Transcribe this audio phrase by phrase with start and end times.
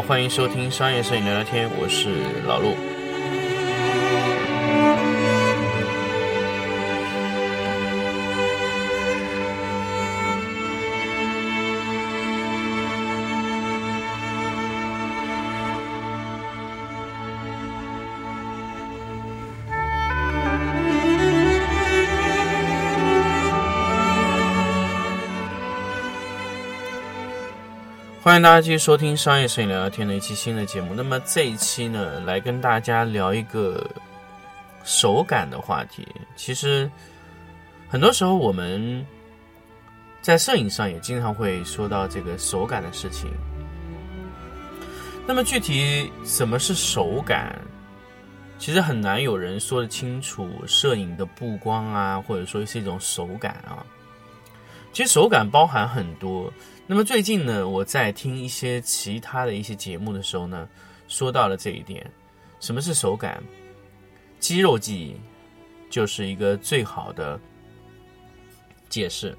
[0.00, 2.08] 欢迎收听商业摄影聊聊天，我是
[2.46, 2.97] 老陆。
[28.20, 30.92] 欢迎大家继续收听商业摄影聊聊天的一期新的节目。
[30.92, 33.88] 那么这一期呢，来跟大家聊一个
[34.82, 36.06] 手感的话题。
[36.34, 36.90] 其实
[37.88, 39.06] 很多时候我们
[40.20, 43.30] 在摄影上也经常会说到这个手感的事情。
[45.24, 47.56] 那么具体什么是手感？
[48.58, 50.50] 其实很难有人说得清楚。
[50.66, 53.86] 摄影的布光啊，或者说是一种手感啊。
[54.98, 56.52] 其实手感包含很多。
[56.84, 60.68] 那么最近呢，我在听一些其他的一些节目的时候呢，
[61.06, 62.04] 说到了这一点。
[62.58, 63.40] 什么是手感？
[64.40, 65.14] 肌肉记忆
[65.88, 67.38] 就是一个最好的
[68.88, 69.38] 解释。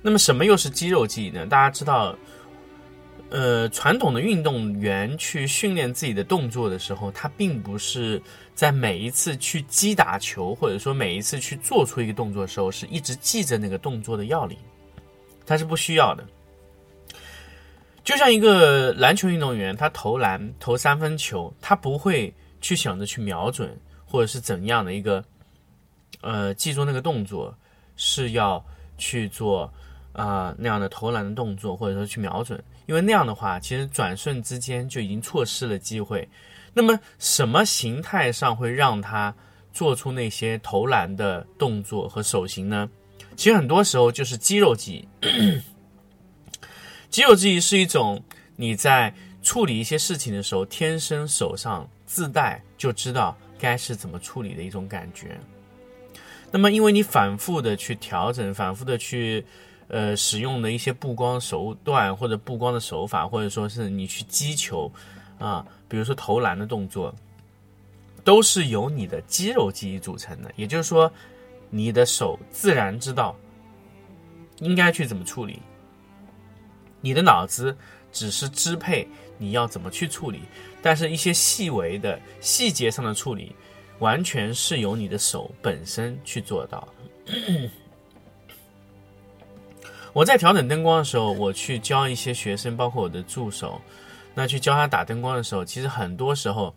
[0.00, 1.44] 那么什么又是肌肉记忆呢？
[1.44, 2.16] 大家知道，
[3.30, 8.22] 呃，传统的运动员去训练自己的动作的时候，他并不是
[8.54, 14.56] 在每一次去击打球，或者说每一次去做出一个动作的时候，是一直记着那个动作的要领，
[15.46, 16.24] 他是不需要的。
[18.02, 23.74] 就像一个篮球运动员，他投篮投三分球，他不会去想着去瞄准，
[24.04, 25.24] 或者是怎样的一个，
[26.20, 27.56] 呃，记住那个动作
[27.96, 28.62] 是要
[28.98, 29.72] 去做
[30.12, 36.28] 啊那样的投篮的动作，或者说去瞄准，因为那样的话，其实转瞬之间就已经错失了机会。
[36.74, 39.34] 那么，什么形态上会让他
[39.72, 42.90] 做出那些投篮的动作和手型呢？
[43.36, 45.60] 其实很多时候就是肌肉记忆。
[47.10, 48.22] 肌肉记忆是一种
[48.56, 55.38] 你在处理一些事情的时候，天生手上自带就知道该是怎么处理的一种感觉。
[56.50, 59.44] 那么，因为你反复的去调整，反复的去
[59.88, 64.90] 呃使用的一些布光手段或者布光的手法，或者说是你去击球
[65.38, 67.14] 啊，比如说投篮的动作，
[68.22, 70.50] 都是由你的肌肉记忆组成的。
[70.56, 71.12] 也就是说，
[71.76, 73.34] 你的手自然知道
[74.60, 75.60] 应该去怎么处理。
[77.00, 77.76] 你的脑子
[78.12, 79.08] 只是支配
[79.38, 80.42] 你要怎么去处理，
[80.80, 83.56] 但是一些细微的细节上的处理，
[83.98, 86.86] 完全是由你的手本身去做到。
[90.14, 93.80] 我在调整灯光的时候，我去教一些学生，包括我的助手，
[94.32, 96.72] 那去教他打灯光的时候，其实很多时候，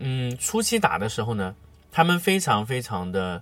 [0.00, 1.54] 嗯，初期打的时候呢，
[1.92, 3.40] 他们非常非常的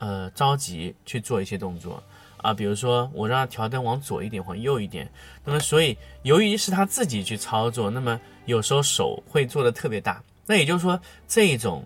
[0.00, 2.02] 呃着急去做一些动作。
[2.42, 5.06] 啊，比如说我让他调灯往左一点，往右一点，
[5.44, 10.22] 那么所以由于是他自己去操作，那么有时候手会做的特别大。
[10.46, 11.84] 那也就是说，这种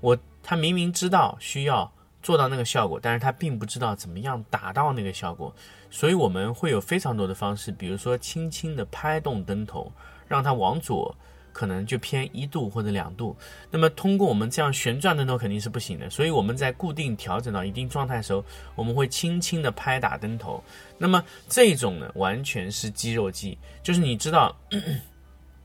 [0.00, 5.52] 我他明明知道需要做到那个效果，但是他并不知道怎么样达到那个效果，
[5.90, 9.90] 所以我们会有非常多的方式，比如说轻轻的拍动灯头，
[10.28, 11.12] 让它往左。
[11.56, 13.34] 可能就偏一度或者两度，
[13.70, 18.44] 那么通过我们这样旋转灯头肯定是不行的，所以我们在固定调整到一定状态的时候，
[18.74, 20.62] 我们会轻轻的拍打灯头。
[20.98, 24.54] 那么这种呢，完全是肌肉记忆，就是你知道，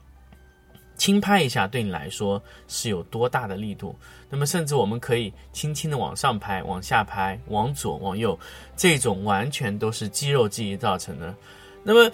[0.96, 3.94] 轻拍一下对你来说是有多大的力度。
[4.30, 8.40] 那么甚至我们可以轻轻的往上拍、往下拍、往左、往右，
[8.78, 11.36] 这种完全都是肌肉记忆造成的。
[11.84, 12.10] 那么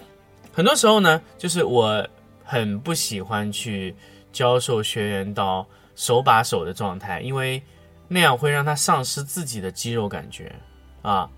[0.51, 2.10] 很多时候呢，就是我。
[2.50, 3.94] 很不喜欢去
[4.32, 5.68] 教授学员到
[5.98, 7.62] 手把手的状态，因为
[8.08, 10.50] 那样会让他丧失自己的肌肉感觉
[11.02, 11.30] 啊。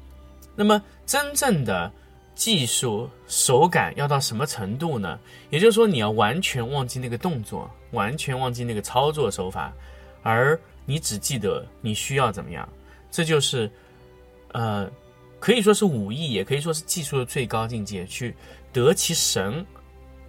[0.55, 1.91] 那么真正的
[2.35, 5.19] 技术手感要到什么程度呢？
[5.49, 9.73] 也就是说，你要完全忘记那个动作，完全忘记那个操作手法，
[10.21, 12.69] 而你只记得你需要怎么样。
[13.09, 13.67] 这就是
[14.51, 14.87] 呃，
[15.39, 18.35] 可以说是武艺，也可以说是技术的最高境界，去
[18.71, 19.65] 得其神。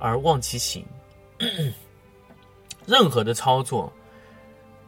[0.00, 0.85] 而忘其形，
[2.87, 3.93] 任何的操作，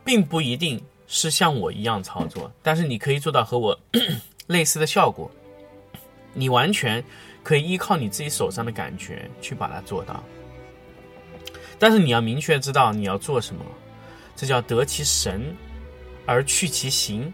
[0.05, 3.79] 并不一定是像我一样操作，但是你可以做到和我
[4.49, 5.31] 类似的效果。
[6.35, 7.05] 你完全
[7.43, 10.25] 可以依靠你自己手上的感觉去把它做到，
[11.79, 13.63] 但是你要明确知道你要做什么，
[14.35, 15.55] 这叫得其神
[16.25, 17.31] 而去其形，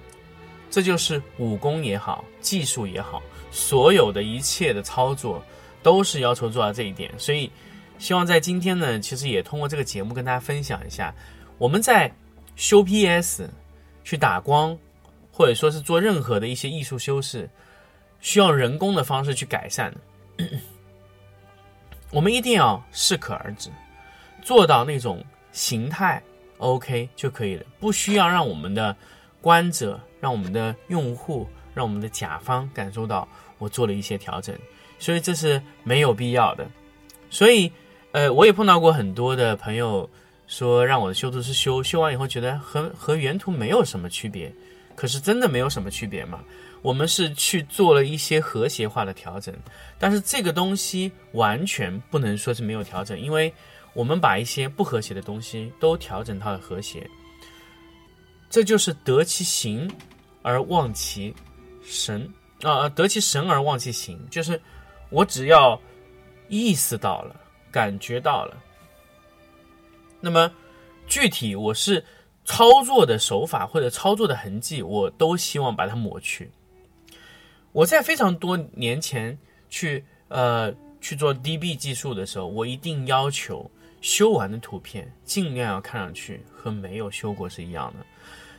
[0.69, 3.23] 这就是武功也好，技术也好，
[3.53, 5.41] 所有的一切的操作
[5.81, 7.49] 都是要求做到这一点，所以。
[7.99, 11.15] 希望在今天呢，其实也通过这个节目跟大家分享一下，
[11.59, 12.11] 我们在
[12.57, 13.49] 修 PS、
[14.05, 14.79] 去打光，
[15.33, 17.49] 或者说是做任何的一些艺术修饰，
[18.21, 19.93] 需要人工的方式去改善，
[22.11, 23.69] 我们一定要适可而止，
[24.43, 25.23] 做到那种
[25.53, 26.23] 形态
[26.59, 28.97] OK 就可以了，不需要让我们的
[29.41, 33.29] 观者、让我们的用户、让我们的甲方感受到
[33.59, 34.57] 我做了一些调整，
[34.99, 36.69] 所以这是没有必要的。
[37.31, 37.71] 所以，
[38.13, 40.09] 呃，我也碰到过很多的朋友
[40.47, 44.53] 说让我的修图师修，修完以后觉得和和原图没有什么区别，
[44.95, 46.43] 可是真的没有什么区别吗？
[46.81, 49.55] 我们是去做了一些和谐化的调整，
[49.99, 53.53] 但是这个东西完全不能说是没有调整，因为
[53.95, 57.05] 我们把一些不和谐的东西都调整到了和谐，
[58.49, 59.91] 这就是得其形
[60.43, 61.35] 而忘其
[61.83, 62.33] 神
[62.63, 64.59] 啊，得其神而忘其形，就是
[65.11, 65.79] 我只要
[66.49, 67.35] 意识到了，
[67.71, 68.57] 感觉到了，
[70.21, 70.51] 那么
[71.07, 72.05] 具体我是
[72.45, 76.51] 操作的手法或者操作的痕迹，我都希望把它抹去。
[77.73, 79.39] 我在非常多年前
[79.69, 88.07] 去呃去做 DB 技术的时候，我一定要求修完的图片尽量要看上去和没有修过是一样的。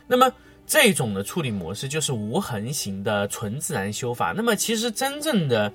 [0.06, 0.32] 那么
[0.66, 4.32] 这种的处理模式就是无痕型的纯自然修法。
[4.34, 5.72] 那么其实真正的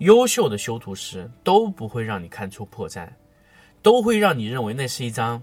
[0.00, 3.08] 优秀的修图师都不会让你看出破绽，
[3.82, 5.42] 都会让你认为那是一张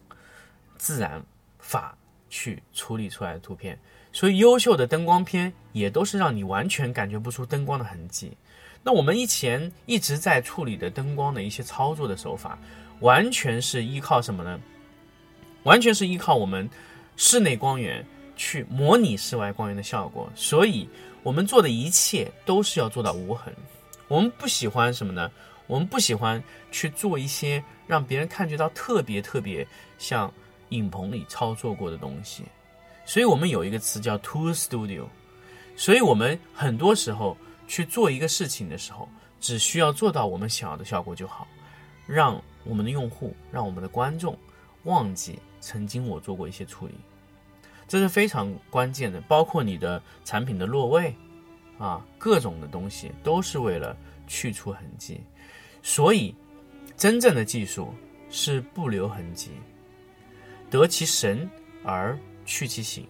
[0.76, 1.22] 自然
[1.58, 1.96] 法
[2.30, 3.78] 去处理出来的图片。
[4.12, 8.34] 所以，优秀的灯光片也都是让你完全感觉不出灯光的痕迹。
[8.82, 12.58] 那我们以前一直在处理的灯光的一些操作的手法，
[13.00, 14.58] 完全是依靠什么呢？
[15.64, 16.70] 完全是依靠我们
[17.16, 18.02] 室内光源
[18.36, 20.30] 去模拟室外光源的效果。
[20.34, 20.88] 所以，
[21.26, 23.52] 我们做的一切都是要做到无痕。
[24.06, 25.28] 我们不喜欢什么呢？
[25.66, 26.40] 我们不喜欢
[26.70, 29.66] 去做一些让别人感觉到特别特别
[29.98, 30.32] 像
[30.68, 32.44] 影棚里操作过的东西。
[33.04, 35.06] 所以我们有一个词叫 TOO studio”，
[35.74, 37.36] 所以我们很多时候
[37.66, 39.08] 去做一个事情的时候，
[39.40, 41.48] 只需要做到我们想要的效果就好，
[42.06, 44.38] 让我们的用户、让我们的观众
[44.84, 46.94] 忘记曾经我做过一些处理，
[47.86, 49.20] 这是非常关键的。
[49.22, 51.14] 包括你的产品的落位
[51.78, 53.96] 啊，各种的东西都是为了
[54.26, 55.20] 去除痕迹。
[55.82, 56.34] 所以，
[56.96, 57.92] 真正的技术
[58.30, 59.50] 是不留痕迹，
[60.70, 61.48] 得其神
[61.84, 62.18] 而。
[62.48, 63.04] 去其形，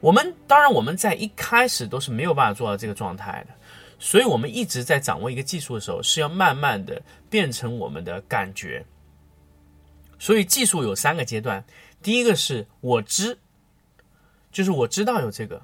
[0.00, 3.54] 我们当然我们在一开始都是没有办法做到这个状态的，
[4.00, 8.84] 所以我们一直在掌握一个技术的时候，是要慢慢的变成我们的感觉。
[10.18, 11.64] 所以技术有三个阶段，
[12.02, 13.38] 第一个是我知，
[14.50, 15.56] 就是我知道有这个；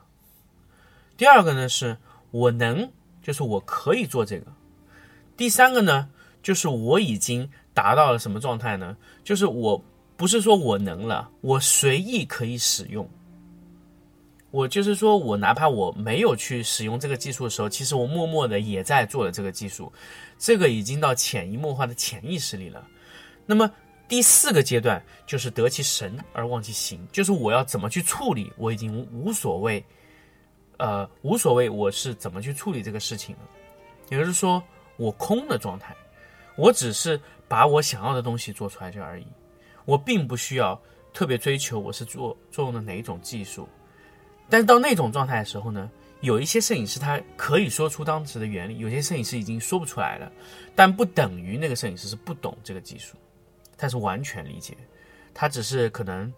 [1.17, 1.97] 第二个呢是
[2.31, 2.91] 我能，
[3.23, 4.47] 就是我可以做这个；
[5.37, 6.09] 第三个呢
[6.43, 8.97] 就是我已经达到了什么状态呢？
[9.25, 9.83] 就是我
[10.17, 13.09] 不是说我能了，我随意可以使用。
[14.52, 19.93] 我就是说，我哪怕我没有去使用这个技术的时候，其实我默默的也在做了这个技术，
[20.38, 22.87] 这个已经到潜移默化的潜意识里了。
[23.45, 23.71] 那么
[24.08, 29.84] 第四个阶段就是得其神而忘其形，就是我要怎么去处理，我已经无所谓，
[30.76, 33.42] 呃，无所谓我是怎么去处理这个事情了。
[34.08, 34.62] 也就是说，
[34.96, 35.96] 我空的状态，
[36.56, 39.26] 我只是把我想要的东西做出来就而已，
[39.84, 40.80] 我并不需要
[41.12, 43.68] 特别追求我是做做用的哪一种技术。
[44.48, 50.30] 但是到那种状态的时候呢，有一些摄影师他可以说出当时的原理，有些摄影师已经说不出来了，
[50.76, 53.16] 但不等于那个摄影师是不懂这个技术，
[53.76, 54.76] 他是完全理解，
[55.35, 56.33] 他只是可能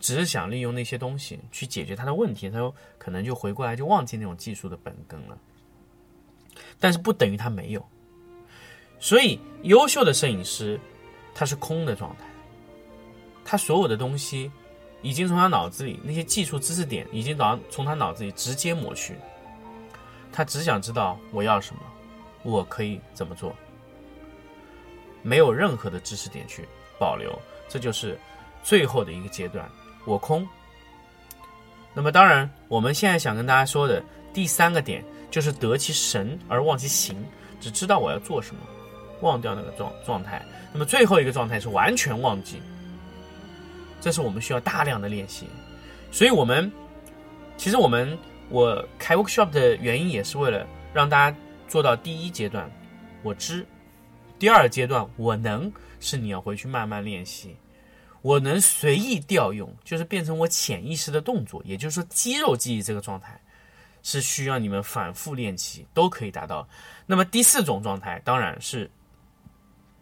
[0.00, 5.38] 只是想利用那些东西去解决他的问题，他说可能就回过来就忘记那种技术的本根了，
[6.78, 7.86] 但是不等于他没有，
[8.98, 10.78] 所以优秀的摄影师
[11.34, 12.24] 他是空的状态，
[13.44, 14.50] 他所有的东西。
[15.02, 19.14] 已经从他脑子里那些技术知识点已经从从他脑子里直接抹去，
[20.32, 21.82] 他只想知道我要什么，
[22.42, 23.54] 我可以怎么做，
[25.26, 26.64] 没有任何的知识点去
[27.00, 27.36] 保留，
[27.68, 28.16] 这就是
[28.62, 29.68] 最后的一个阶段，
[30.04, 30.46] 我空。
[31.92, 34.00] 那么当然，我们现在想跟大家说的
[34.32, 37.16] 第三个点就是得其神而忘其形，
[37.60, 38.60] 只知道我要做什么，
[39.20, 40.40] 忘掉那个状状态。
[40.72, 42.62] 那么最后一个状态是完全忘记。
[44.00, 45.48] 这是我们需要大量的练习，
[46.12, 46.70] 所以，我们
[47.56, 48.16] 其实我们
[48.48, 50.64] 我开 workshop 的原因也是为了
[50.94, 52.70] 让大家做到第一阶段
[53.24, 53.66] 我知，
[54.38, 57.56] 第二阶段我能，是你要回去慢慢练习，
[58.22, 63.40] 我能随意调用，就是变成我潜意识的动作，也就是说肌肉记忆这个状态
[64.02, 66.68] 是需要你们反复练习都可以达到。
[67.06, 68.90] 那么第四种状态当然是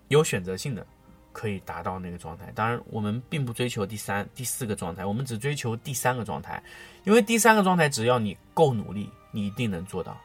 [0.09, 0.87] 有选择性的。
[1.35, 6.63] 可以达到那个状态，当然我们并不追求第三、第四个状态，我们只追求第三个状态，
[7.03, 10.17] 因为第三个状态只要你够努力，你一定能做到。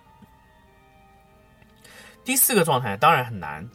[2.23, 3.67] 第四个状态当然很难，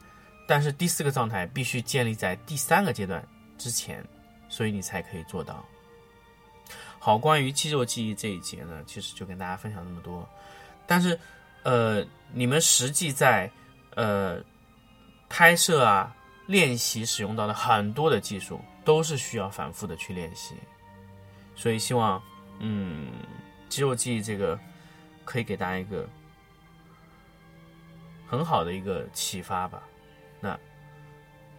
[0.47, 4.05] 但是第四个状态必须建立在第三个阶段之前，
[4.49, 5.65] 所以你才可以做到。
[6.99, 10.27] 好，关于肌肉记忆这一节呢，其实就跟大家分享那么多。
[10.87, 11.19] 但是，
[11.63, 13.51] 呃，你们实际在
[13.95, 14.43] 呃
[15.29, 16.15] 拍摄啊、
[16.47, 20.55] 练习使用到的很多的技术，都是需要反复的去练习。
[21.55, 22.23] 所以，希望
[22.59, 23.13] 嗯，
[23.69, 24.59] 肌肉记忆这个
[25.25, 26.09] 可以给大家一个
[28.27, 29.83] 很好的一个启发吧。
[30.45, 30.61] 那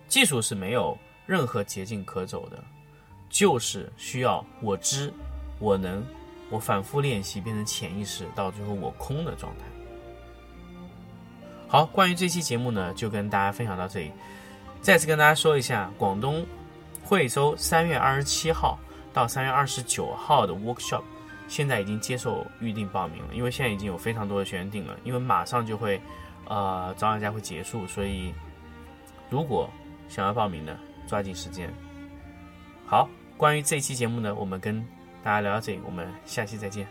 [0.07, 2.63] 技术是没有任何捷径可走的，
[3.27, 5.11] 就是需要我知、
[5.57, 6.05] 我能、
[6.51, 9.65] 我反复练习变成潜意识，到最后我空的状态。
[11.67, 14.11] 好，关于这期节目呢，就跟大家分享到这里。
[14.81, 16.45] 再次跟大家说一下，广东
[17.03, 18.77] 惠州三月二十七号
[19.11, 21.01] 到三月二十九号的 workshop，
[21.47, 25.99] 现在已经接受预定报名了，因为现在已经有非常多的学员订了，因为马上就会
[26.47, 28.31] 呃早鸟价会结束，所以。
[29.29, 29.69] 如果
[30.07, 30.77] 想要报名的，
[31.07, 31.71] 抓紧时间。
[32.85, 34.85] 好，关于这期节目呢，我们跟
[35.23, 36.87] 大家聊到这里，我们下期再见。